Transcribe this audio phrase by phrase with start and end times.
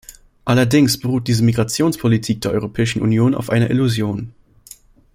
[0.45, 4.33] Allerdings beruht diese Migrationspolitik der Europäischen Union auf einer Illusion!